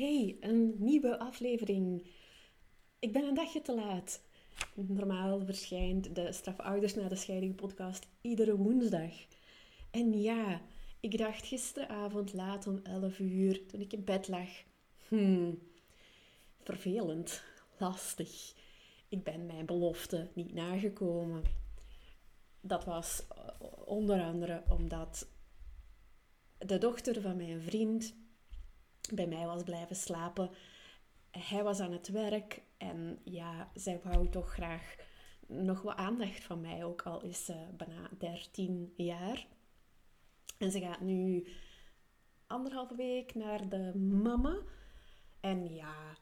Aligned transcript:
Hey, 0.00 0.36
een 0.40 0.74
nieuwe 0.78 1.18
aflevering. 1.18 2.06
Ik 2.98 3.12
ben 3.12 3.24
een 3.24 3.34
dagje 3.34 3.62
te 3.62 3.74
laat. 3.74 4.22
Normaal 4.74 5.44
verschijnt 5.44 6.14
de 6.14 6.32
Strafouders 6.32 6.94
na 6.94 7.08
de 7.08 7.16
Scheiding 7.16 7.54
podcast 7.54 8.06
iedere 8.20 8.56
woensdag. 8.56 9.12
En 9.90 10.20
ja, 10.20 10.60
ik 11.00 11.18
dacht 11.18 11.46
gisteravond 11.46 12.32
laat 12.32 12.66
om 12.66 12.80
11 12.82 13.18
uur, 13.18 13.66
toen 13.66 13.80
ik 13.80 13.92
in 13.92 14.04
bed 14.04 14.28
lag. 14.28 14.48
Hmm, 15.08 15.58
vervelend, 16.62 17.42
lastig. 17.78 18.54
Ik 19.08 19.24
ben 19.24 19.46
mijn 19.46 19.66
belofte 19.66 20.28
niet 20.34 20.54
nagekomen. 20.54 21.42
Dat 22.60 22.84
was 22.84 23.22
eh, 23.28 23.68
onder 23.84 24.22
andere 24.22 24.62
omdat 24.68 25.26
de 26.58 26.78
dochter 26.78 27.20
van 27.20 27.36
mijn 27.36 27.60
vriend 27.60 28.14
bij 29.14 29.26
mij 29.26 29.46
was 29.46 29.62
blijven 29.62 29.96
slapen. 29.96 30.50
Hij 31.30 31.62
was 31.62 31.80
aan 31.80 31.92
het 31.92 32.08
werk 32.08 32.62
en 32.76 33.18
ja, 33.24 33.70
zij 33.74 34.00
wou 34.02 34.28
toch 34.28 34.52
graag 34.52 34.96
nog 35.46 35.82
wat 35.82 35.96
aandacht 35.96 36.44
van 36.44 36.60
mij, 36.60 36.84
ook 36.84 37.02
al 37.02 37.22
is 37.22 37.44
ze 37.44 37.66
bijna 37.76 38.08
13 38.18 38.92
jaar. 38.96 39.46
En 40.58 40.70
ze 40.70 40.80
gaat 40.80 41.00
nu 41.00 41.46
anderhalve 42.46 42.94
week 42.94 43.34
naar 43.34 43.68
de 43.68 43.96
mama. 43.98 44.58
En 45.40 45.74
ja, 45.74 46.16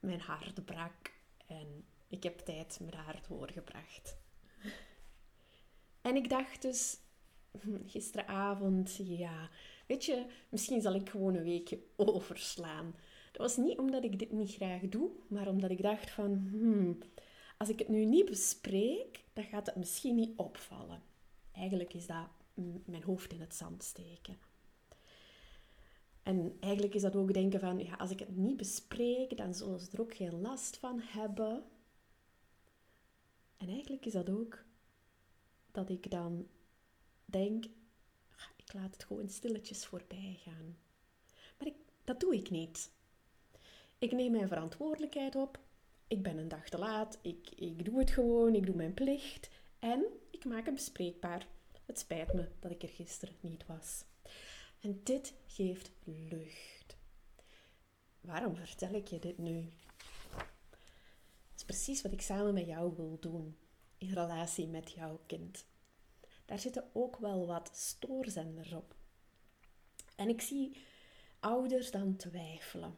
mijn 0.00 0.20
hart 0.20 0.64
brak 0.64 1.12
en 1.46 1.84
ik 2.08 2.22
heb 2.22 2.38
tijd 2.38 2.78
met 2.82 2.94
haar 2.94 3.20
doorgebracht. 3.28 4.16
En 6.00 6.16
ik 6.16 6.28
dacht 6.28 6.62
dus 6.62 6.98
gisteravond, 7.86 8.96
ja, 8.96 9.50
weet 9.86 10.04
je, 10.04 10.26
misschien 10.48 10.80
zal 10.80 10.94
ik 10.94 11.10
gewoon 11.10 11.34
een 11.34 11.42
weekje 11.42 11.78
overslaan. 11.96 12.94
Dat 13.32 13.40
was 13.40 13.56
niet 13.56 13.78
omdat 13.78 14.04
ik 14.04 14.18
dit 14.18 14.32
niet 14.32 14.54
graag 14.54 14.80
doe, 14.80 15.10
maar 15.28 15.48
omdat 15.48 15.70
ik 15.70 15.82
dacht 15.82 16.10
van, 16.10 16.48
hmm, 16.50 16.98
als 17.58 17.68
ik 17.68 17.78
het 17.78 17.88
nu 17.88 18.04
niet 18.04 18.24
bespreek, 18.24 19.24
dan 19.32 19.44
gaat 19.44 19.66
het 19.66 19.76
misschien 19.76 20.14
niet 20.14 20.36
opvallen. 20.36 21.02
Eigenlijk 21.52 21.94
is 21.94 22.06
dat 22.06 22.26
mijn 22.84 23.02
hoofd 23.02 23.32
in 23.32 23.40
het 23.40 23.54
zand 23.54 23.82
steken. 23.82 24.36
En 26.22 26.56
eigenlijk 26.60 26.94
is 26.94 27.02
dat 27.02 27.16
ook 27.16 27.32
denken 27.32 27.60
van, 27.60 27.78
ja, 27.78 27.94
als 27.94 28.10
ik 28.10 28.18
het 28.18 28.36
niet 28.36 28.56
bespreek, 28.56 29.36
dan 29.36 29.54
zullen 29.54 29.80
ze 29.80 29.88
er 29.92 30.00
ook 30.00 30.14
geen 30.14 30.40
last 30.40 30.76
van 30.76 31.00
hebben. 31.00 31.64
En 33.56 33.68
eigenlijk 33.68 34.06
is 34.06 34.12
dat 34.12 34.30
ook 34.30 34.64
dat 35.70 35.90
ik 35.90 36.10
dan 36.10 36.46
denk, 37.24 37.64
laat 38.72 38.92
het 38.92 39.04
gewoon 39.04 39.28
stilletjes 39.28 39.86
voorbij 39.86 40.38
gaan. 40.44 40.78
Maar 41.58 41.66
ik, 41.66 41.74
dat 42.04 42.20
doe 42.20 42.36
ik 42.36 42.50
niet. 42.50 42.90
Ik 43.98 44.12
neem 44.12 44.32
mijn 44.32 44.48
verantwoordelijkheid 44.48 45.34
op. 45.36 45.58
Ik 46.06 46.22
ben 46.22 46.38
een 46.38 46.48
dag 46.48 46.68
te 46.68 46.78
laat. 46.78 47.18
Ik, 47.22 47.50
ik 47.50 47.84
doe 47.84 47.98
het 47.98 48.10
gewoon. 48.10 48.54
Ik 48.54 48.66
doe 48.66 48.74
mijn 48.74 48.94
plicht. 48.94 49.50
En 49.78 50.04
ik 50.30 50.44
maak 50.44 50.64
het 50.64 50.74
bespreekbaar. 50.74 51.46
Het 51.86 51.98
spijt 51.98 52.32
me 52.32 52.48
dat 52.58 52.70
ik 52.70 52.82
er 52.82 52.88
gisteren 52.88 53.34
niet 53.40 53.66
was. 53.66 54.04
En 54.80 55.00
dit 55.02 55.34
geeft 55.46 55.90
lucht. 56.04 56.96
Waarom 58.20 58.56
vertel 58.56 58.94
ik 58.94 59.08
je 59.08 59.18
dit 59.18 59.38
nu? 59.38 59.56
Het 61.50 61.56
is 61.56 61.64
precies 61.64 62.02
wat 62.02 62.12
ik 62.12 62.20
samen 62.20 62.54
met 62.54 62.66
jou 62.66 62.92
wil 62.96 63.16
doen 63.20 63.56
in 63.98 64.12
relatie 64.12 64.68
met 64.68 64.90
jouw 64.90 65.20
kind 65.26 65.64
daar 66.52 66.60
zitten 66.60 66.90
ook 66.92 67.16
wel 67.16 67.46
wat 67.46 67.70
stoorzenders 67.74 68.72
op. 68.72 68.94
En 70.16 70.28
ik 70.28 70.40
zie 70.40 70.76
ouders 71.40 71.90
dan 71.90 72.16
twijfelen. 72.16 72.94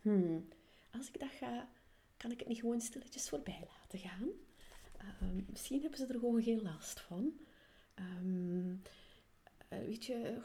Hmm, 0.00 0.48
als 0.92 1.08
ik 1.08 1.20
dat 1.20 1.30
ga, 1.30 1.68
kan 2.16 2.30
ik 2.30 2.38
het 2.38 2.48
niet 2.48 2.60
gewoon 2.60 2.80
stilletjes 2.80 3.28
voorbij 3.28 3.68
laten 3.74 3.98
gaan? 3.98 4.28
Ehm, 4.98 5.42
misschien 5.46 5.80
hebben 5.80 5.98
ze 5.98 6.06
er 6.06 6.18
gewoon 6.18 6.42
geen 6.42 6.62
last 6.62 7.00
van. 7.00 7.32
Ehm, 7.94 8.74
eh, 9.68 9.78
weet 9.78 10.04
je, 10.04 10.40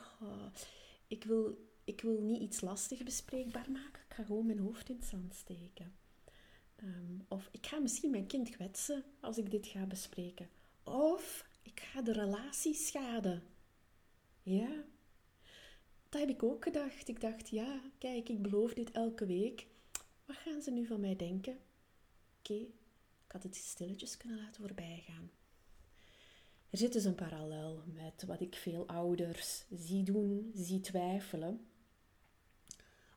ik, 1.07 1.23
wil, 1.23 1.69
ik 1.83 2.01
wil 2.01 2.21
niet 2.21 2.41
iets 2.41 2.61
lastig 2.61 3.03
bespreekbaar 3.03 3.71
maken. 3.71 4.01
Ik 4.07 4.13
ga 4.13 4.23
gewoon 4.23 4.45
mijn 4.45 4.59
hoofd 4.59 4.89
in 4.89 4.95
het 4.95 5.05
zand 5.05 5.35
steken. 5.35 5.93
Ehm, 6.75 7.19
of 7.27 7.49
ik 7.51 7.65
ga 7.65 7.79
misschien 7.79 8.11
mijn 8.11 8.27
kind 8.27 8.49
kwetsen 8.49 9.03
als 9.19 9.37
ik 9.37 9.51
dit 9.51 9.67
ga 9.67 9.85
bespreken. 9.85 10.49
Of 10.83 11.49
ik 11.61 11.79
ga 11.79 12.01
de 12.01 12.13
relatie 12.13 12.73
schaden. 12.73 13.43
Ja, 14.43 14.83
dat 16.09 16.21
heb 16.21 16.29
ik 16.29 16.43
ook 16.43 16.63
gedacht. 16.63 17.07
Ik 17.07 17.21
dacht, 17.21 17.49
ja, 17.49 17.81
kijk, 17.97 18.29
ik 18.29 18.41
beloof 18.41 18.73
dit 18.73 18.91
elke 18.91 19.25
week. 19.25 19.67
Wat 20.25 20.35
gaan 20.35 20.61
ze 20.61 20.71
nu 20.71 20.85
van 20.85 20.99
mij 20.99 21.15
denken? 21.15 21.59
Oké, 22.39 22.53
ik 22.53 23.31
had 23.31 23.43
het 23.43 23.55
stilletjes 23.55 24.17
kunnen 24.17 24.37
laten 24.37 24.61
voorbijgaan. 24.61 25.31
Er 26.69 26.77
zit 26.77 26.93
dus 26.93 27.03
een 27.03 27.15
parallel 27.15 27.83
met 27.85 28.23
wat 28.23 28.41
ik 28.41 28.55
veel 28.55 28.87
ouders 28.87 29.65
zie 29.69 30.03
doen, 30.03 30.51
zie 30.55 30.79
twijfelen, 30.79 31.67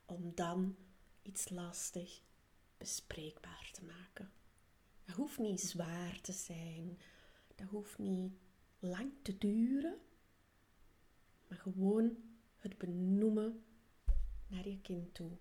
om 0.05 0.31
dan 0.35 0.75
iets 1.21 1.49
lastig 1.49 2.21
bespreekbaar 2.77 3.69
te 3.71 3.83
maken. 3.83 4.31
Het 5.05 5.15
hoeft 5.15 5.37
niet 5.37 5.61
zwaar 5.61 6.21
te 6.21 6.31
zijn, 6.31 6.99
dat 7.55 7.67
hoeft 7.67 7.97
niet 7.97 8.33
lang 8.79 9.11
te 9.21 9.37
duren, 9.37 9.99
maar 11.47 11.57
gewoon 11.57 12.17
het 12.57 12.77
benoemen 12.77 13.63
naar 14.47 14.67
je 14.67 14.81
kind 14.81 15.13
toe. 15.13 15.31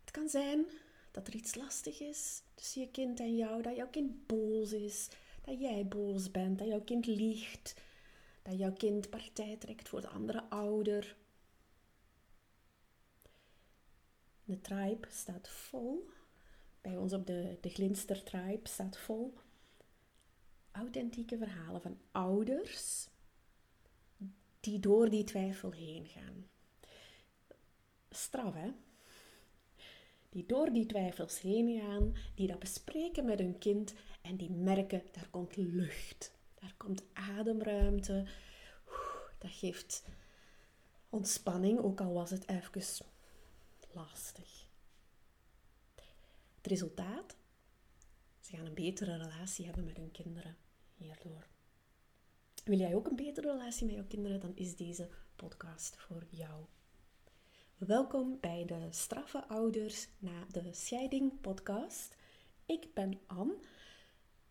Het 0.00 0.10
kan 0.10 0.28
zijn 0.28 0.66
dat 1.10 1.26
er 1.26 1.34
iets 1.34 1.54
lastig 1.54 2.00
is 2.00 2.42
tussen 2.54 2.80
je 2.80 2.90
kind 2.90 3.20
en 3.20 3.36
jou, 3.36 3.62
dat 3.62 3.76
jouw 3.76 3.90
kind 3.90 4.26
boos 4.26 4.72
is, 4.72 5.08
dat 5.42 5.60
jij 5.60 5.86
boos 5.88 6.30
bent, 6.30 6.58
dat 6.58 6.68
jouw 6.68 6.82
kind 6.82 7.06
liegt, 7.06 7.74
dat 8.42 8.58
jouw 8.58 8.72
kind 8.72 9.10
partij 9.10 9.56
trekt 9.56 9.88
voor 9.88 10.00
de 10.00 10.08
andere 10.08 10.50
ouder. 10.50 11.16
De 14.44 14.60
tribe 14.60 15.06
staat 15.10 15.48
vol 15.48 16.10
bij 16.86 16.96
ons 16.96 17.12
op 17.12 17.26
de, 17.26 17.58
de 17.60 17.68
Glinster 17.68 18.22
Tribe 18.22 18.68
staat 18.68 18.98
vol 18.98 19.34
authentieke 20.70 21.38
verhalen 21.38 21.80
van 21.80 21.98
ouders 22.10 23.08
die 24.60 24.80
door 24.80 25.10
die 25.10 25.24
twijfel 25.24 25.72
heen 25.72 26.06
gaan. 26.06 26.48
Straf, 28.10 28.54
hè? 28.54 28.70
Die 30.28 30.46
door 30.46 30.72
die 30.72 30.86
twijfels 30.86 31.40
heen 31.40 31.80
gaan, 31.80 32.14
die 32.34 32.46
dat 32.46 32.58
bespreken 32.58 33.24
met 33.24 33.38
hun 33.38 33.58
kind 33.58 33.94
en 34.22 34.36
die 34.36 34.50
merken, 34.50 35.02
daar 35.12 35.28
komt 35.30 35.56
lucht, 35.56 36.32
daar 36.54 36.74
komt 36.76 37.04
ademruimte. 37.12 38.26
Dat 39.38 39.50
geeft 39.50 40.04
ontspanning, 41.08 41.78
ook 41.78 42.00
al 42.00 42.12
was 42.12 42.30
het 42.30 42.48
even 42.48 43.06
lastig. 43.92 44.65
Het 46.66 46.74
resultaat? 46.74 47.36
Ze 48.40 48.56
gaan 48.56 48.66
een 48.66 48.74
betere 48.74 49.16
relatie 49.16 49.64
hebben 49.64 49.84
met 49.84 49.96
hun 49.96 50.10
kinderen 50.10 50.56
hierdoor. 50.94 51.46
Wil 52.64 52.78
jij 52.78 52.94
ook 52.94 53.06
een 53.06 53.16
betere 53.16 53.52
relatie 53.52 53.86
met 53.86 53.94
jouw 53.94 54.04
kinderen? 54.04 54.40
Dan 54.40 54.52
is 54.54 54.76
deze 54.76 55.08
podcast 55.36 55.96
voor 55.96 56.26
jou. 56.30 56.64
Welkom 57.76 58.38
bij 58.40 58.64
de 58.64 58.86
Straffe 58.90 59.48
Ouders 59.48 60.08
na 60.18 60.44
de 60.50 60.72
Scheiding 60.72 61.40
podcast. 61.40 62.16
Ik 62.64 62.94
ben 62.94 63.18
Anne 63.26 63.56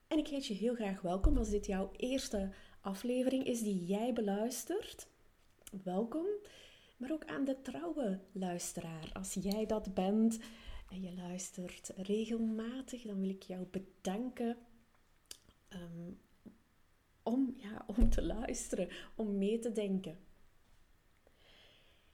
en 0.08 0.18
ik 0.18 0.28
heet 0.28 0.46
je 0.46 0.54
heel 0.54 0.76
graag 0.76 1.02
welkom 1.02 1.38
als 1.38 1.50
dit 1.50 1.66
jouw 1.66 1.92
eerste 1.98 2.52
aflevering 2.82 3.46
is 3.46 3.62
die 3.62 3.86
jij 3.86 4.14
beluistert. 4.14 5.08
Welkom, 5.84 6.26
maar 6.98 7.12
ook 7.12 7.26
aan 7.26 7.46
de 7.46 7.62
trouwe 7.62 8.20
luisteraar. 8.32 9.10
Als 9.14 9.34
jij 9.34 9.66
dat 9.66 9.94
bent, 9.94 10.40
en 10.90 11.02
je 11.02 11.14
luistert 11.14 11.92
regelmatig, 11.96 13.02
dan 13.02 13.20
wil 13.20 13.30
ik 13.30 13.44
jou 13.44 13.66
bedanken 13.66 14.58
ehm, 15.68 16.12
om, 17.24 17.56
ja, 17.58 17.86
om 17.98 18.10
te 18.10 18.24
luisteren, 18.24 18.90
om 19.16 19.38
mee 19.38 19.60
te 19.60 19.72
denken. 19.72 20.18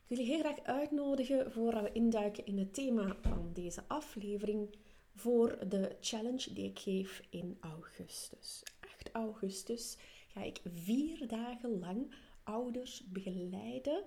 Ik 0.08 0.18
wil 0.18 0.26
je 0.26 0.32
heel 0.32 0.40
graag 0.40 0.64
uitnodigen 0.64 1.52
voordat 1.52 1.84
we 1.84 1.92
induiken 1.92 2.46
in 2.46 2.58
het 2.58 2.74
thema 2.74 3.16
van 3.22 3.54
deze 3.54 3.84
aflevering 3.88 4.76
voor 5.16 5.70
de 5.70 5.98
challenge 6.02 6.54
die 6.54 6.66
ik 6.70 6.80
geef 6.80 7.22
in 7.30 7.58
augustus. 7.60 8.64
8 8.80 9.12
augustus 9.12 9.98
ga 10.28 10.42
ik 10.42 10.62
vier 10.74 11.28
dagen 11.28 11.80
lang 11.80 12.16
ouders 12.44 13.04
begeleiden 13.06 14.04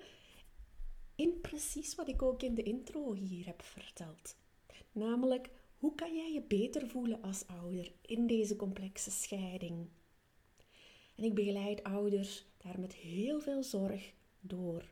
in 1.15 1.41
precies 1.41 1.95
wat 1.95 2.09
ik 2.09 2.23
ook 2.23 2.43
in 2.43 2.55
de 2.55 2.63
intro 2.63 3.13
hier 3.13 3.47
heb 3.47 3.63
verteld. 3.63 4.37
Namelijk, 4.95 5.51
hoe 5.79 5.95
kan 5.95 6.17
jij 6.17 6.33
je 6.33 6.43
beter 6.43 6.89
voelen 6.89 7.23
als 7.23 7.47
ouder 7.47 7.93
in 8.01 8.27
deze 8.27 8.57
complexe 8.57 9.11
scheiding? 9.11 9.89
En 11.17 11.25
ik 11.25 11.35
begeleid 11.35 11.83
ouders 11.83 12.45
daar 12.57 12.81
met 12.81 12.95
heel 12.95 13.41
veel 13.41 13.63
zorg 13.63 14.13
door. 14.41 14.85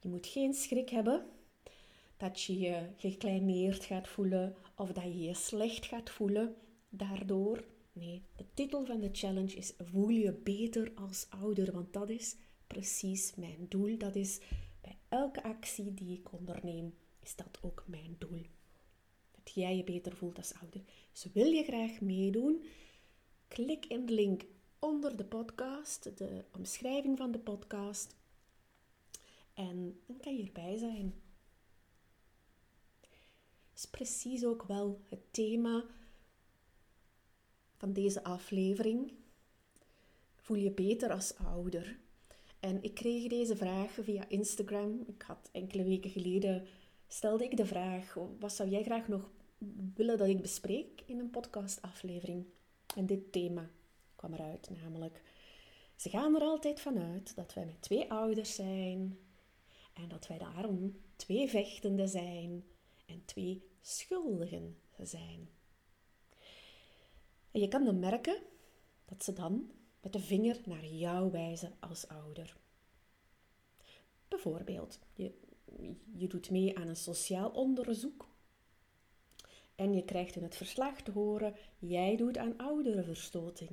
Je 0.00 0.08
moet 0.08 0.26
geen 0.26 0.54
schrik 0.54 0.88
hebben 0.88 1.26
dat 2.16 2.42
je 2.42 2.58
je 2.58 2.88
gekleineerd 2.96 3.84
gaat 3.84 4.08
voelen 4.08 4.56
of 4.76 4.92
dat 4.92 5.04
je 5.04 5.20
je 5.20 5.34
slecht 5.34 5.86
gaat 5.86 6.10
voelen 6.10 6.54
daardoor. 6.88 7.64
Nee, 7.92 8.22
de 8.36 8.44
titel 8.54 8.84
van 8.84 9.00
de 9.00 9.08
challenge 9.12 9.56
is 9.56 9.74
Voel 9.78 10.08
je 10.08 10.32
beter 10.32 10.92
als 10.94 11.26
ouder, 11.28 11.72
want 11.72 11.92
dat 11.92 12.10
is 12.10 12.36
precies 12.66 13.34
mijn 13.34 13.66
doel. 13.68 13.98
Dat 13.98 14.14
is 14.16 14.40
bij 14.80 14.96
elke 15.08 15.42
actie 15.42 15.94
die 15.94 16.18
ik 16.18 16.32
onderneem, 16.32 16.94
is 17.22 17.36
dat 17.36 17.58
ook 17.62 17.84
mijn 17.86 18.16
doel. 18.18 18.46
Dat 19.46 19.54
jij 19.54 19.76
je 19.76 19.84
beter 19.84 20.16
voelt 20.16 20.36
als 20.36 20.54
ouder. 20.54 20.80
Dus 21.12 21.26
wil 21.32 21.46
je 21.46 21.64
graag 21.64 22.00
meedoen? 22.00 22.64
Klik 23.48 23.86
in 23.86 24.06
de 24.06 24.12
link 24.12 24.44
onder 24.78 25.16
de 25.16 25.24
podcast, 25.24 26.18
de 26.18 26.44
omschrijving 26.56 27.18
van 27.18 27.32
de 27.32 27.38
podcast. 27.38 28.14
En 29.54 30.00
dan 30.06 30.16
kan 30.16 30.36
je 30.36 30.44
erbij 30.44 30.76
zijn. 30.76 31.14
Dat 33.70 33.84
is 33.84 33.86
precies 33.90 34.44
ook 34.44 34.62
wel 34.62 35.00
het 35.08 35.32
thema 35.32 35.84
van 37.76 37.92
deze 37.92 38.24
aflevering. 38.24 39.12
Voel 40.36 40.56
je 40.56 40.70
beter 40.70 41.12
als 41.12 41.36
ouder? 41.36 41.98
En 42.60 42.82
ik 42.82 42.94
kreeg 42.94 43.28
deze 43.28 43.56
vraag 43.56 43.90
via 44.02 44.28
Instagram. 44.28 45.04
Ik 45.06 45.22
had 45.22 45.48
enkele 45.52 45.84
weken 45.84 46.10
geleden 46.10 46.66
stelde 47.08 47.44
ik 47.44 47.56
de 47.56 47.66
vraag: 47.66 48.16
wat 48.38 48.52
zou 48.52 48.68
jij 48.68 48.82
graag 48.82 49.08
nog 49.08 49.30
willen 49.94 50.18
dat 50.18 50.28
ik 50.28 50.40
bespreek 50.40 51.02
in 51.06 51.18
een 51.18 51.30
podcastaflevering? 51.30 52.46
En 52.96 53.06
dit 53.06 53.32
thema 53.32 53.70
kwam 54.16 54.32
eruit, 54.32 54.70
namelijk: 54.82 55.22
ze 55.96 56.08
gaan 56.08 56.34
er 56.34 56.40
altijd 56.40 56.80
vanuit 56.80 57.36
dat 57.36 57.54
wij 57.54 57.64
met 57.64 57.82
twee 57.82 58.10
ouders 58.10 58.54
zijn 58.54 59.18
en 59.92 60.08
dat 60.08 60.26
wij 60.26 60.38
daarom 60.38 61.00
twee 61.16 61.48
vechtenden 61.48 62.08
zijn 62.08 62.64
en 63.06 63.24
twee 63.24 63.62
schuldigen 63.80 64.78
zijn. 65.02 65.48
En 67.50 67.60
je 67.60 67.68
kan 67.68 67.84
dan 67.84 67.98
merken 67.98 68.42
dat 69.04 69.24
ze 69.24 69.32
dan 69.32 69.70
met 70.00 70.12
de 70.12 70.20
vinger 70.20 70.60
naar 70.64 70.84
jou 70.84 71.30
wijzen 71.30 71.72
als 71.80 72.08
ouder. 72.08 72.56
Bijvoorbeeld, 74.28 74.98
je, 75.14 75.34
je 76.12 76.26
doet 76.26 76.50
mee 76.50 76.78
aan 76.78 76.88
een 76.88 76.96
sociaal 76.96 77.50
onderzoek 77.50 78.28
en 79.76 79.94
je 79.94 80.04
krijgt 80.04 80.36
in 80.36 80.42
het 80.42 80.56
verslag 80.56 81.00
te 81.00 81.10
horen: 81.10 81.54
jij 81.78 82.16
doet 82.16 82.38
aan 82.38 82.56
ouderenverstoting. 82.56 83.70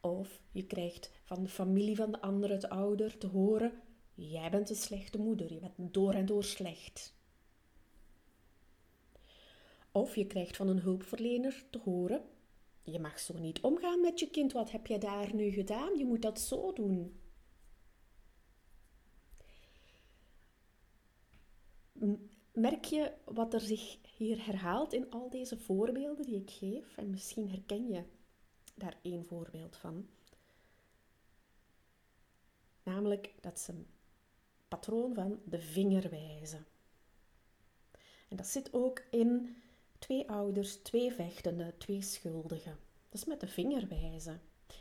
Of 0.00 0.40
je 0.52 0.66
krijgt 0.66 1.10
van 1.24 1.42
de 1.42 1.48
familie 1.48 1.96
van 1.96 2.12
de 2.12 2.20
andere 2.20 2.52
het 2.52 2.68
ouder 2.68 3.18
te 3.18 3.26
horen: 3.26 3.72
jij 4.14 4.50
bent 4.50 4.70
een 4.70 4.76
slechte 4.76 5.18
moeder, 5.18 5.52
je 5.52 5.58
bent 5.58 5.94
door 5.94 6.12
en 6.14 6.26
door 6.26 6.44
slecht. 6.44 7.16
Of 9.92 10.14
je 10.14 10.26
krijgt 10.26 10.56
van 10.56 10.68
een 10.68 10.80
hulpverlener 10.80 11.64
te 11.70 11.78
horen: 11.78 12.22
je 12.82 12.98
mag 12.98 13.18
zo 13.18 13.38
niet 13.38 13.60
omgaan 13.60 14.00
met 14.00 14.20
je 14.20 14.30
kind, 14.30 14.52
wat 14.52 14.70
heb 14.70 14.86
je 14.86 14.98
daar 14.98 15.34
nu 15.34 15.50
gedaan? 15.50 15.98
Je 15.98 16.04
moet 16.04 16.22
dat 16.22 16.40
zo 16.40 16.72
doen. 16.72 17.20
Merk 22.58 22.84
je 22.84 23.12
wat 23.24 23.54
er 23.54 23.60
zich 23.60 23.96
hier 24.16 24.44
herhaalt 24.44 24.92
in 24.92 25.10
al 25.10 25.30
deze 25.30 25.58
voorbeelden 25.58 26.26
die 26.26 26.40
ik 26.40 26.50
geef? 26.50 26.96
En 26.96 27.10
misschien 27.10 27.50
herken 27.50 27.88
je 27.88 28.04
daar 28.74 28.96
één 29.02 29.24
voorbeeld 29.24 29.76
van. 29.76 30.08
Namelijk 32.82 33.34
dat 33.40 33.58
ze 33.60 33.72
patroon 34.68 35.14
van 35.14 35.40
de 35.44 35.60
vinger 35.60 36.10
wijzen. 36.10 36.66
En 38.28 38.36
dat 38.36 38.46
zit 38.46 38.72
ook 38.72 39.02
in 39.10 39.56
twee 39.98 40.30
ouders, 40.30 40.76
twee 40.76 41.12
vechtende, 41.12 41.74
twee 41.78 42.02
schuldigen. 42.02 42.78
Dat 43.08 43.20
is 43.20 43.24
met 43.24 43.40
de 43.40 43.48
vinger 43.48 43.88
wijzen. 43.88 44.40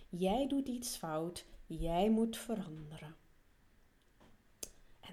Jij 0.10 0.48
doet 0.48 0.68
iets 0.68 0.96
fout, 0.96 1.46
jij 1.66 2.10
moet 2.10 2.38
veranderen. 2.38 3.16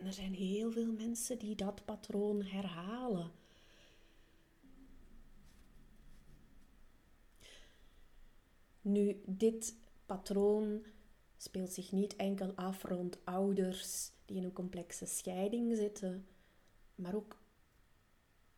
En 0.05 0.11
er 0.11 0.17
zijn 0.17 0.35
heel 0.35 0.71
veel 0.73 0.93
mensen 0.93 1.39
die 1.39 1.55
dat 1.55 1.85
patroon 1.85 2.43
herhalen. 2.43 3.31
Nu, 8.81 9.23
dit 9.27 9.75
patroon 10.06 10.85
speelt 11.37 11.73
zich 11.73 11.93
niet 11.93 12.17
enkel 12.17 12.53
af 12.55 12.83
rond 12.83 13.25
ouders 13.25 14.11
die 14.25 14.37
in 14.37 14.45
een 14.45 14.53
complexe 14.53 15.06
scheiding 15.06 15.77
zitten, 15.77 16.27
maar 16.95 17.15
ook 17.15 17.43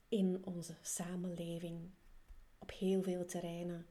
in 0.08 0.44
onze 0.44 0.74
samenleving 0.82 1.90
op 2.58 2.72
heel 2.72 3.02
veel 3.02 3.24
terreinen. 3.24 3.86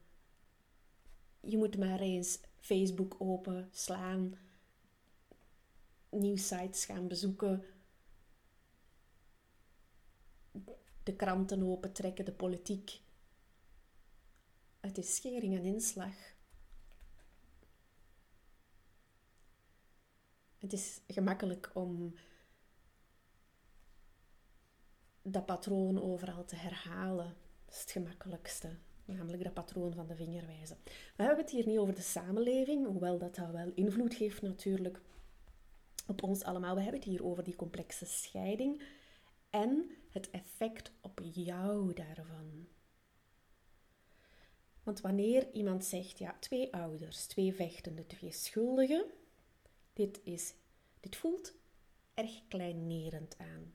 Je 1.40 1.56
moet 1.56 1.78
maar 1.78 2.00
eens 2.00 2.38
Facebook 2.58 3.16
open 3.18 3.68
slaan, 3.72 4.38
nieuwsites 6.10 6.84
gaan 6.84 7.08
bezoeken, 7.08 7.64
de 11.02 11.16
kranten 11.16 11.62
opentrekken, 11.62 12.24
de 12.24 12.32
politiek. 12.32 13.00
Het 14.80 14.98
is 14.98 15.14
schering 15.14 15.56
en 15.56 15.64
inslag. 15.64 16.14
Het 20.58 20.72
is 20.72 21.00
gemakkelijk 21.06 21.70
om 21.74 22.14
dat 25.22 25.46
patroon 25.46 26.02
overal 26.02 26.44
te 26.44 26.56
herhalen. 26.56 27.36
Dat 27.64 27.74
is 27.74 27.80
het 27.80 27.90
gemakkelijkste. 27.90 28.76
Namelijk 29.04 29.42
dat 29.44 29.54
patroon 29.54 29.94
van 29.94 30.06
de 30.06 30.16
vingerwijzen. 30.16 30.76
We 31.16 31.22
hebben 31.22 31.44
het 31.44 31.50
hier 31.50 31.66
niet 31.66 31.78
over 31.78 31.94
de 31.94 32.00
samenleving, 32.00 32.86
hoewel 32.86 33.18
dat, 33.18 33.34
dat 33.34 33.50
wel 33.50 33.72
invloed 33.74 34.14
heeft 34.14 34.42
natuurlijk 34.42 35.00
op 36.06 36.22
ons 36.22 36.44
allemaal. 36.44 36.74
We 36.74 36.80
hebben 36.80 37.00
het 37.00 37.08
hier 37.08 37.24
over 37.24 37.44
die 37.44 37.56
complexe 37.56 38.04
scheiding 38.04 38.82
en 39.50 39.90
het 40.10 40.30
effect 40.30 40.92
op 41.00 41.20
jou 41.22 41.92
daarvan. 41.92 42.68
Want 44.82 45.00
wanneer 45.00 45.52
iemand 45.52 45.84
zegt, 45.84 46.18
ja, 46.18 46.36
twee 46.40 46.74
ouders, 46.74 47.26
twee 47.26 47.54
vechtende, 47.54 48.06
twee 48.06 48.32
schuldigen, 48.32 49.04
dit, 49.92 50.20
is, 50.24 50.54
dit 51.00 51.16
voelt 51.16 51.54
erg 52.14 52.48
kleinerend 52.48 53.38
aan. 53.38 53.74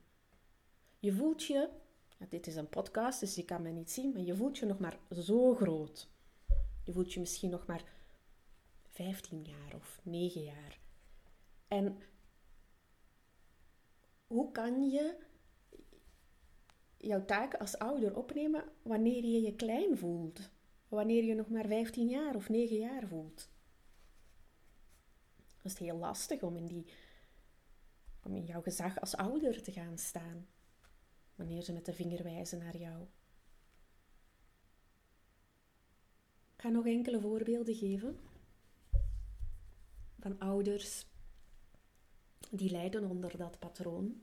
Je 0.99 1.13
voelt 1.13 1.43
je, 1.43 1.69
dit 2.29 2.47
is 2.47 2.55
een 2.55 2.69
podcast, 2.69 3.19
dus 3.19 3.35
je 3.35 3.45
kan 3.45 3.61
me 3.61 3.69
niet 3.69 3.91
zien, 3.91 4.11
maar 4.13 4.21
je 4.21 4.35
voelt 4.35 4.57
je 4.57 4.65
nog 4.65 4.79
maar 4.79 4.99
zo 5.09 5.55
groot. 5.55 6.09
Je 6.83 6.91
voelt 6.91 7.13
je 7.13 7.19
misschien 7.19 7.49
nog 7.49 7.65
maar 7.65 7.83
15 8.83 9.43
jaar 9.43 9.75
of 9.75 9.99
9 10.03 10.43
jaar. 10.43 10.79
En 11.67 11.99
hoe 14.31 14.51
kan 14.51 14.89
je 14.89 15.17
jouw 16.97 17.25
taken 17.25 17.59
als 17.59 17.77
ouder 17.77 18.15
opnemen 18.15 18.63
wanneer 18.81 19.25
je 19.25 19.41
je 19.41 19.55
klein 19.55 19.97
voelt? 19.97 20.49
Wanneer 20.87 21.23
je 21.23 21.35
nog 21.35 21.49
maar 21.49 21.67
15 21.67 22.07
jaar 22.07 22.35
of 22.35 22.49
9 22.49 22.77
jaar 22.77 23.07
voelt? 23.07 23.49
Dat 25.61 25.71
is 25.71 25.77
heel 25.77 25.97
lastig 25.97 26.41
om 26.41 26.55
in, 26.55 26.65
die, 26.65 26.85
om 28.23 28.35
in 28.35 28.45
jouw 28.45 28.61
gezag 28.61 28.99
als 28.99 29.15
ouder 29.15 29.63
te 29.63 29.71
gaan 29.71 29.97
staan. 29.97 30.47
Wanneer 31.35 31.61
ze 31.61 31.73
met 31.73 31.85
de 31.85 31.93
vinger 31.93 32.23
wijzen 32.23 32.59
naar 32.59 32.77
jou. 32.77 33.01
Ik 36.55 36.61
ga 36.61 36.69
nog 36.69 36.85
enkele 36.85 37.19
voorbeelden 37.19 37.75
geven 37.75 38.19
van 40.19 40.39
ouders 40.39 41.05
die 42.51 42.71
lijden 42.71 43.09
onder 43.09 43.37
dat 43.37 43.59
patroon. 43.59 44.21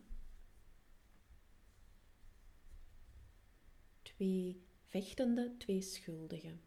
Twee 4.02 4.62
vechtende, 4.84 5.54
twee 5.58 5.80
schuldigen. 5.80 6.60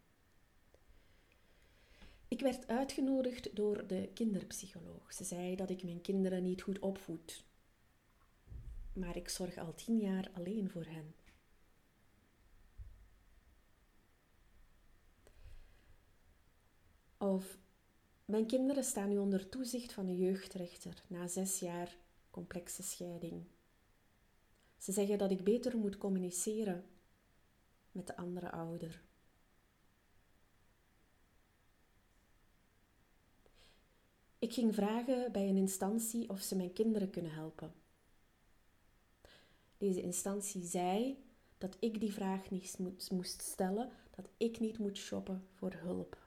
Ik 2.28 2.40
werd 2.40 2.66
uitgenodigd 2.66 3.56
door 3.56 3.86
de 3.86 4.10
kinderpsycholoog. 4.14 5.12
Ze 5.12 5.24
zei 5.24 5.56
dat 5.56 5.70
ik 5.70 5.82
mijn 5.82 6.00
kinderen 6.00 6.42
niet 6.42 6.62
goed 6.62 6.78
opvoed. 6.78 7.44
Maar 8.92 9.16
ik 9.16 9.28
zorg 9.28 9.56
al 9.56 9.74
tien 9.74 9.98
jaar 9.98 10.30
alleen 10.32 10.70
voor 10.70 10.84
hen. 10.84 11.14
Of 17.16 17.58
mijn 18.24 18.46
kinderen 18.46 18.84
staan 18.84 19.08
nu 19.08 19.18
onder 19.18 19.48
toezicht 19.48 19.92
van 19.92 20.06
een 20.06 20.16
jeugdrechter 20.16 21.02
na 21.06 21.28
zes 21.28 21.58
jaar 21.58 21.96
complexe 22.30 22.82
scheiding. 22.82 23.44
Ze 24.78 24.92
zeggen 24.92 25.18
dat 25.18 25.30
ik 25.30 25.44
beter 25.44 25.76
moet 25.76 25.98
communiceren 25.98 26.84
met 27.92 28.06
de 28.06 28.16
andere 28.16 28.50
ouder. 28.50 29.02
Ik 34.38 34.52
ging 34.52 34.74
vragen 34.74 35.32
bij 35.32 35.48
een 35.48 35.56
instantie 35.56 36.28
of 36.28 36.40
ze 36.40 36.56
mijn 36.56 36.72
kinderen 36.72 37.10
kunnen 37.10 37.32
helpen. 37.32 37.72
Deze 39.78 40.02
instantie 40.02 40.64
zei 40.64 41.24
dat 41.58 41.76
ik 41.80 42.00
die 42.00 42.12
vraag 42.12 42.50
niet 42.50 42.78
moest 43.10 43.42
stellen, 43.42 43.90
dat 44.10 44.28
ik 44.36 44.60
niet 44.60 44.78
moet 44.78 44.96
shoppen 44.96 45.46
voor 45.54 45.72
hulp. 45.72 46.21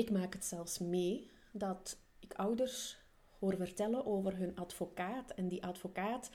Ik 0.00 0.10
maak 0.10 0.32
het 0.32 0.44
zelfs 0.44 0.78
mee 0.78 1.30
dat 1.52 1.98
ik 2.18 2.34
ouders 2.34 2.98
hoor 3.38 3.56
vertellen 3.56 4.06
over 4.06 4.36
hun 4.36 4.56
advocaat 4.56 5.30
en 5.30 5.48
die 5.48 5.64
advocaat 5.64 6.30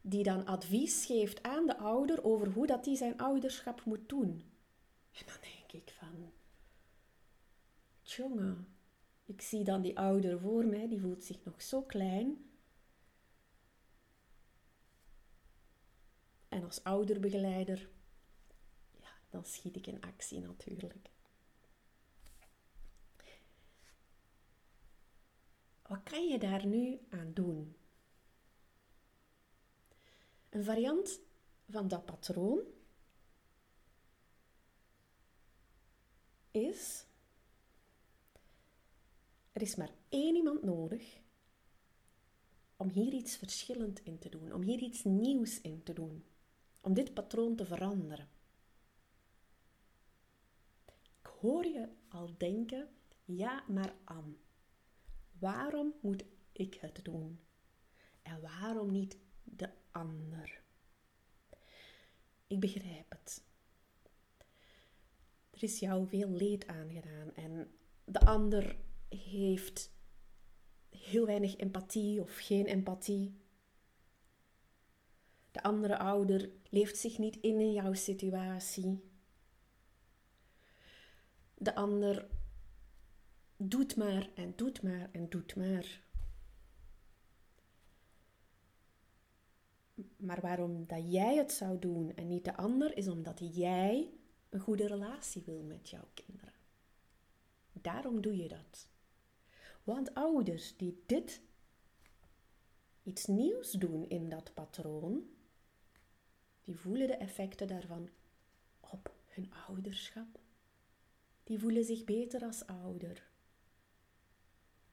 die 0.00 0.22
dan 0.22 0.46
advies 0.46 1.06
geeft 1.06 1.42
aan 1.42 1.66
de 1.66 1.76
ouder 1.78 2.24
over 2.24 2.48
hoe 2.48 2.66
dat 2.66 2.84
die 2.84 2.96
zijn 2.96 3.18
ouderschap 3.18 3.84
moet 3.84 4.08
doen. 4.08 4.28
En 5.12 5.26
dan 5.26 5.36
denk 5.40 5.82
ik 5.82 5.94
van, 5.98 6.32
jongen, 8.02 8.76
ik 9.24 9.40
zie 9.40 9.64
dan 9.64 9.82
die 9.82 9.98
ouder 9.98 10.40
voor 10.40 10.66
mij, 10.66 10.88
die 10.88 11.00
voelt 11.00 11.24
zich 11.24 11.44
nog 11.44 11.62
zo 11.62 11.82
klein. 11.82 12.50
En 16.48 16.64
als 16.64 16.84
ouderbegeleider, 16.84 17.88
ja, 19.00 19.10
dan 19.30 19.44
schiet 19.44 19.76
ik 19.76 19.86
in 19.86 20.00
actie 20.00 20.40
natuurlijk. 20.40 21.13
Wat 25.88 26.02
kan 26.02 26.28
je 26.28 26.38
daar 26.38 26.66
nu 26.66 26.98
aan 27.10 27.32
doen? 27.32 27.76
Een 30.48 30.64
variant 30.64 31.20
van 31.68 31.88
dat 31.88 32.04
patroon 32.04 32.60
is: 36.50 37.06
er 39.52 39.62
is 39.62 39.74
maar 39.74 39.90
één 40.08 40.34
iemand 40.34 40.62
nodig 40.62 41.20
om 42.76 42.88
hier 42.88 43.12
iets 43.12 43.36
verschillend 43.36 44.00
in 44.02 44.18
te 44.18 44.28
doen, 44.28 44.52
om 44.52 44.62
hier 44.62 44.78
iets 44.78 45.04
nieuws 45.04 45.60
in 45.60 45.82
te 45.82 45.92
doen, 45.92 46.24
om 46.80 46.94
dit 46.94 47.14
patroon 47.14 47.56
te 47.56 47.64
veranderen. 47.66 48.28
Ik 51.20 51.26
hoor 51.40 51.66
je 51.66 51.88
al 52.08 52.34
denken: 52.36 52.88
ja, 53.24 53.64
maar 53.68 53.94
Anne, 54.04 54.34
waarom 55.44 55.94
moet 56.00 56.24
ik 56.52 56.74
het 56.74 57.04
doen? 57.04 57.40
En 58.22 58.40
waarom 58.40 58.90
niet 58.90 59.18
de 59.42 59.70
ander. 59.90 60.62
Ik 62.46 62.60
begrijp 62.60 63.10
het. 63.10 63.44
Er 65.50 65.62
is 65.62 65.78
jou 65.78 66.08
veel 66.08 66.30
leed 66.30 66.66
aangedaan 66.66 67.34
en 67.34 67.70
de 68.04 68.20
ander 68.20 68.76
heeft 69.08 69.90
heel 70.88 71.26
weinig 71.26 71.56
empathie 71.56 72.20
of 72.20 72.36
geen 72.36 72.66
empathie. 72.66 73.40
De 75.50 75.62
andere 75.62 75.98
ouder 75.98 76.50
leeft 76.70 76.96
zich 76.96 77.18
niet 77.18 77.36
in 77.36 77.60
in 77.60 77.72
jouw 77.72 77.92
situatie. 77.92 79.04
De 81.54 81.74
ander 81.74 82.28
doet 83.56 83.96
maar 83.96 84.28
en 84.34 84.52
doet 84.56 84.82
maar 84.82 85.08
en 85.12 85.28
doet 85.28 85.56
maar. 85.56 86.02
Maar 90.16 90.40
waarom 90.40 90.86
dat 90.86 91.12
jij 91.12 91.36
het 91.36 91.52
zou 91.52 91.78
doen 91.78 92.14
en 92.14 92.28
niet 92.28 92.44
de 92.44 92.56
ander, 92.56 92.96
is 92.96 93.08
omdat 93.08 93.38
jij 93.54 94.10
een 94.48 94.60
goede 94.60 94.86
relatie 94.86 95.42
wil 95.42 95.62
met 95.62 95.90
jouw 95.90 96.08
kinderen. 96.14 96.52
Daarom 97.72 98.20
doe 98.20 98.36
je 98.36 98.48
dat. 98.48 98.88
Want 99.84 100.14
ouders 100.14 100.76
die 100.76 101.02
dit 101.06 101.40
iets 103.02 103.26
nieuws 103.26 103.70
doen 103.70 104.08
in 104.08 104.28
dat 104.28 104.54
patroon, 104.54 105.28
die 106.64 106.76
voelen 106.76 107.06
de 107.06 107.16
effecten 107.16 107.68
daarvan 107.68 108.08
op 108.80 109.14
hun 109.26 109.52
ouderschap. 109.66 110.40
Die 111.44 111.58
voelen 111.58 111.84
zich 111.84 112.04
beter 112.04 112.42
als 112.42 112.66
ouder. 112.66 113.28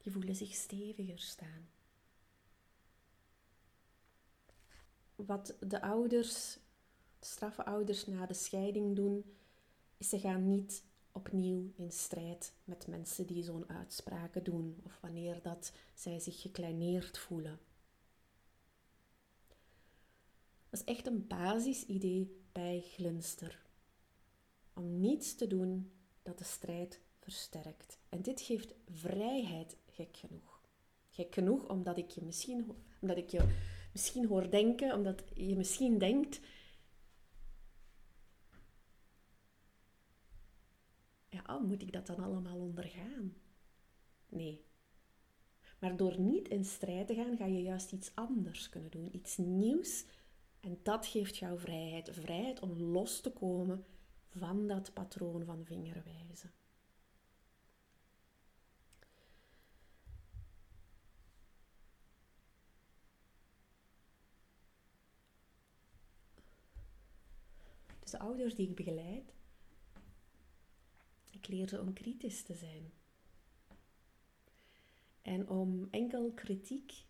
Die 0.02 0.12
voelen 0.12 0.36
zich 0.36 0.54
steviger 0.54 1.18
staan. 1.18 1.68
wat 5.26 5.56
de 5.60 5.82
ouders, 5.82 6.58
de 7.18 7.26
straffe 7.26 7.64
ouders 7.64 8.06
na 8.06 8.26
de 8.26 8.34
scheiding 8.34 8.96
doen, 8.96 9.36
is 9.96 10.08
ze 10.08 10.18
gaan 10.18 10.48
niet 10.48 10.84
opnieuw 11.12 11.72
in 11.76 11.92
strijd 11.92 12.54
met 12.64 12.86
mensen 12.86 13.26
die 13.26 13.42
zo'n 13.42 13.68
uitspraken 13.68 14.44
doen 14.44 14.80
of 14.84 15.00
wanneer 15.00 15.42
dat 15.42 15.72
zij 15.94 16.20
zich 16.20 16.40
gekleineerd 16.40 17.18
voelen. 17.18 17.58
Dat 20.70 20.80
is 20.80 20.84
echt 20.84 21.06
een 21.06 21.26
basisidee 21.26 22.40
bij 22.52 22.80
Glinster. 22.80 23.62
Om 24.72 25.00
niets 25.00 25.34
te 25.34 25.46
doen 25.46 25.92
dat 26.22 26.38
de 26.38 26.44
strijd 26.44 27.00
versterkt. 27.18 27.98
En 28.12 28.22
dit 28.22 28.40
geeft 28.40 28.74
vrijheid, 28.90 29.76
gek 29.86 30.16
genoeg. 30.16 30.60
Gek 31.08 31.34
genoeg 31.34 31.68
omdat 31.68 31.96
ik 31.96 32.10
je 32.10 32.22
misschien, 32.22 32.72
omdat 33.00 33.16
ik 33.16 33.30
je 33.30 33.58
misschien 33.92 34.26
hoor 34.26 34.50
denken, 34.50 34.94
omdat 34.94 35.22
je 35.34 35.56
misschien 35.56 35.98
denkt. 35.98 36.40
Ja, 41.28 41.58
moet 41.58 41.82
ik 41.82 41.92
dat 41.92 42.06
dan 42.06 42.18
allemaal 42.18 42.58
ondergaan? 42.58 43.34
Nee. 44.28 44.64
Maar 45.78 45.96
door 45.96 46.20
niet 46.20 46.48
in 46.48 46.64
strijd 46.64 47.06
te 47.06 47.14
gaan, 47.14 47.36
ga 47.36 47.46
je 47.46 47.62
juist 47.62 47.92
iets 47.92 48.14
anders 48.14 48.68
kunnen 48.68 48.90
doen, 48.90 49.16
iets 49.16 49.36
nieuws. 49.36 50.04
En 50.60 50.78
dat 50.82 51.06
geeft 51.06 51.36
jou 51.36 51.58
vrijheid. 51.58 52.10
Vrijheid 52.12 52.60
om 52.60 52.82
los 52.82 53.20
te 53.20 53.30
komen 53.30 53.84
van 54.28 54.66
dat 54.66 54.92
patroon 54.92 55.44
van 55.44 55.64
vingerwijzen. 55.64 56.52
De 68.12 68.18
ouders 68.18 68.54
die 68.54 68.68
ik 68.68 68.74
begeleid, 68.74 69.34
ik 71.30 71.48
leer 71.48 71.68
ze 71.68 71.80
om 71.80 71.92
kritisch 71.92 72.42
te 72.42 72.54
zijn. 72.54 72.92
En 75.22 75.48
om 75.48 75.88
enkel 75.90 76.32
kritiek 76.32 77.04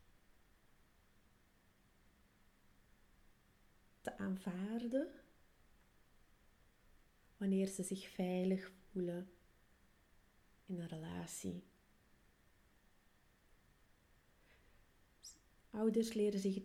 te 4.01 4.19
aanvaarden 4.19 5.09
wanneer 7.37 7.67
ze 7.67 7.83
zich 7.83 8.09
veilig 8.09 8.73
voelen 8.91 9.31
in 10.67 10.81
een 10.81 10.89
relatie. 10.89 11.65
Ouders 15.71 16.13
leren 16.13 16.41
zich 16.41 16.63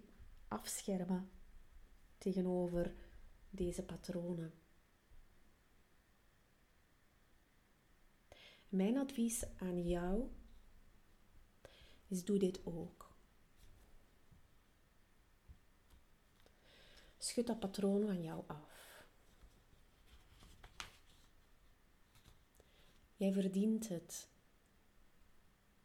afschermen 0.48 1.30
tegenover 2.18 3.07
deze 3.58 3.84
patronen. 3.84 4.54
Mijn 8.70 8.98
advies 8.98 9.44
aan 9.58 9.88
jou 9.88 10.30
is 12.08 12.26
doe 12.26 12.38
dit 12.38 12.66
ook. 12.66 13.16
Schud 17.18 17.48
dat 17.48 17.60
patroon 17.60 18.06
van 18.06 18.22
jou 18.22 18.44
af. 18.48 19.06
Jij 23.16 23.32
verdient 23.32 23.88
het 23.88 24.30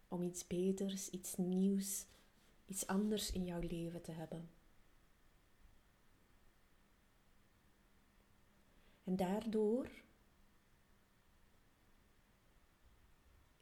om 0.09 0.23
iets 0.23 0.47
beters, 0.47 1.09
iets 1.11 1.37
nieuws, 1.37 2.07
iets 2.67 2.87
anders 2.87 3.33
in 3.33 3.45
jouw 3.45 3.61
leven 3.61 4.02
te 4.02 4.12
hebben. 4.12 4.50
En 9.12 9.19
daardoor 9.19 9.90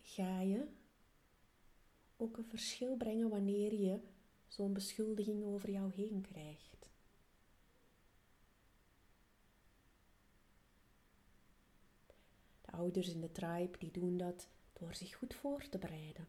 ga 0.01 0.41
je 0.41 0.69
ook 2.17 2.37
een 2.37 2.49
verschil 2.49 2.97
brengen 2.97 3.29
wanneer 3.29 3.75
je 3.75 4.01
zo'n 4.47 4.73
beschuldiging 4.73 5.45
over 5.45 5.71
jou 5.71 5.93
heen 5.93 6.21
krijgt. 6.21 6.89
De 12.61 12.73
ouders 12.73 13.09
in 13.09 13.21
de 13.21 13.33
tribe 13.33 13.79
die 13.79 13.91
doen 13.91 14.17
dat 14.17 14.49
door 14.73 14.95
zich 14.95 15.15
goed 15.15 15.35
voor 15.35 15.69
te 15.69 15.79
bereiden. 15.79 16.29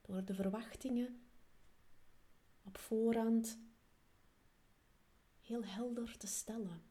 Door 0.00 0.24
de 0.24 0.34
verwachtingen 0.34 1.22
op 2.64 2.78
voorhand 2.78 3.58
heel 5.42 5.64
helder 5.64 6.16
te 6.16 6.26
stellen. 6.26 6.82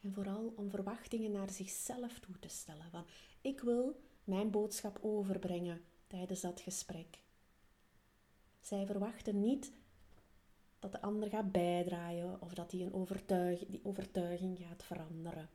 En 0.00 0.12
vooral 0.12 0.52
om 0.56 0.70
verwachtingen 0.70 1.30
naar 1.30 1.50
zichzelf 1.50 2.18
toe 2.18 2.38
te 2.38 2.48
stellen. 2.48 2.90
Van 2.90 3.04
ik 3.40 3.60
wil 3.60 4.00
mijn 4.24 4.50
boodschap 4.50 4.98
overbrengen 5.02 5.84
tijdens 6.06 6.40
dat 6.40 6.60
gesprek. 6.60 7.18
Zij 8.60 8.86
verwachten 8.86 9.40
niet 9.40 9.72
dat 10.78 10.92
de 10.92 11.00
ander 11.00 11.28
gaat 11.28 11.52
bijdraaien 11.52 12.40
of 12.40 12.54
dat 12.54 12.70
die, 12.70 12.84
een 12.84 12.94
overtuiging, 12.94 13.70
die 13.70 13.84
overtuiging 13.84 14.58
gaat 14.58 14.84
veranderen. 14.84 15.48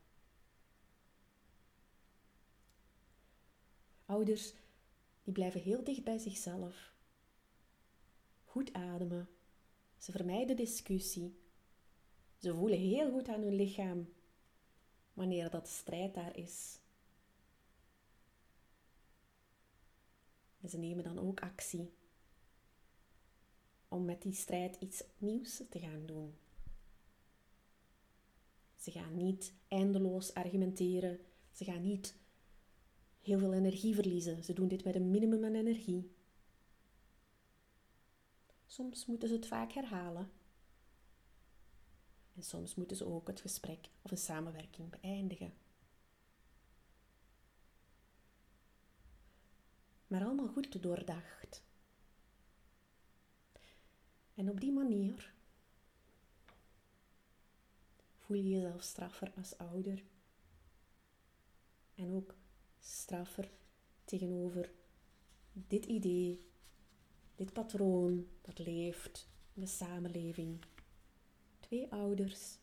Ouders 4.05 4.53
die 5.23 5.33
blijven 5.33 5.61
heel 5.61 5.83
dicht 5.83 6.03
bij 6.03 6.17
zichzelf. 6.17 6.93
Goed 8.43 8.73
ademen. 8.73 9.34
Ze 10.05 10.11
vermijden 10.11 10.55
discussie. 10.55 11.35
Ze 12.37 12.53
voelen 12.53 12.79
heel 12.79 13.11
goed 13.11 13.27
aan 13.27 13.41
hun 13.41 13.55
lichaam 13.55 14.13
wanneer 15.13 15.49
dat 15.49 15.67
strijd 15.67 16.13
daar 16.13 16.37
is. 16.37 16.79
En 20.61 20.69
ze 20.69 20.77
nemen 20.77 21.03
dan 21.03 21.19
ook 21.19 21.39
actie 21.39 21.93
om 23.87 24.05
met 24.05 24.21
die 24.21 24.33
strijd 24.33 24.75
iets 24.79 25.03
nieuws 25.17 25.61
te 25.69 25.79
gaan 25.79 26.05
doen. 26.05 26.35
Ze 28.75 28.91
gaan 28.91 29.17
niet 29.17 29.53
eindeloos 29.67 30.33
argumenteren. 30.33 31.19
Ze 31.51 31.63
gaan 31.63 31.83
niet 31.83 32.15
heel 33.21 33.39
veel 33.39 33.53
energie 33.53 33.95
verliezen. 33.95 34.43
Ze 34.43 34.53
doen 34.53 34.67
dit 34.67 34.83
met 34.83 34.95
een 34.95 35.11
minimum 35.11 35.45
aan 35.45 35.55
energie. 35.55 36.14
Soms 38.75 39.05
moeten 39.05 39.27
ze 39.27 39.33
het 39.35 39.47
vaak 39.47 39.71
herhalen. 39.71 40.31
En 42.33 42.43
soms 42.43 42.75
moeten 42.75 42.97
ze 42.97 43.05
ook 43.05 43.27
het 43.27 43.41
gesprek 43.41 43.89
of 44.01 44.11
een 44.11 44.17
samenwerking 44.17 44.89
beëindigen. 44.89 45.53
Maar 50.07 50.23
allemaal 50.23 50.47
goed 50.47 50.81
doordacht. 50.81 51.63
En 54.33 54.49
op 54.49 54.59
die 54.59 54.71
manier 54.71 55.33
voel 58.17 58.37
je 58.37 58.49
jezelf 58.49 58.83
straffer 58.83 59.33
als 59.37 59.57
ouder. 59.57 60.03
En 61.95 62.11
ook 62.11 62.35
straffer 62.79 63.49
tegenover 64.05 64.71
dit 65.53 65.85
idee, 65.85 66.53
dit 67.35 67.53
patroon 67.53 68.27
dat 68.41 68.59
leeft 68.59 69.27
in 69.53 69.61
de 69.61 69.67
samenleving. 69.67 70.59
Twee 71.59 71.91
ouders, 71.91 72.57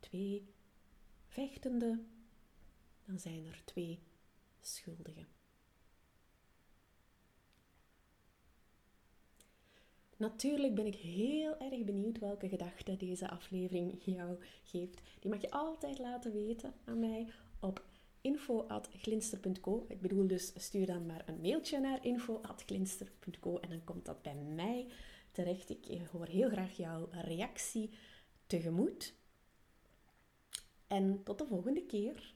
twee 0.00 0.46
vechtende, 1.26 1.98
dan 3.04 3.18
zijn 3.18 3.46
er 3.46 3.62
twee 3.64 3.98
schuldigen. 4.60 5.26
Natuurlijk 10.16 10.74
ben 10.74 10.86
ik 10.86 10.94
heel 10.94 11.58
erg 11.58 11.84
benieuwd 11.84 12.18
welke 12.18 12.48
gedachten 12.48 12.98
deze 12.98 13.30
aflevering 13.30 14.02
jou 14.04 14.38
geeft. 14.62 15.00
Die 15.20 15.30
mag 15.30 15.40
je 15.40 15.50
altijd 15.50 15.98
laten 15.98 16.32
weten 16.32 16.74
aan 16.84 16.98
mij 16.98 17.32
op 17.60 17.84
info.glinster.co. 18.22 19.84
Ik 19.88 20.00
bedoel 20.00 20.26
dus, 20.26 20.52
stuur 20.56 20.86
dan 20.86 21.06
maar 21.06 21.22
een 21.26 21.40
mailtje 21.40 21.80
naar 21.80 22.04
info.glinster.co 22.04 23.58
en 23.58 23.68
dan 23.68 23.84
komt 23.84 24.04
dat 24.04 24.22
bij 24.22 24.34
mij 24.34 24.86
terecht. 25.32 25.70
Ik 25.70 26.06
hoor 26.12 26.26
heel 26.26 26.48
graag 26.48 26.76
jouw 26.76 27.08
reactie 27.10 27.90
tegemoet. 28.46 29.14
En 30.86 31.22
tot 31.22 31.38
de 31.38 31.46
volgende 31.46 31.82
keer. 31.86 32.34